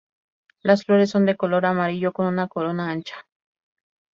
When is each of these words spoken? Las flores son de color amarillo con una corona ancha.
Las 0.63 0.83
flores 0.85 1.11
son 1.11 1.27
de 1.27 1.35
color 1.37 1.67
amarillo 1.67 2.11
con 2.11 2.25
una 2.25 2.47
corona 2.47 2.89
ancha. 2.89 3.27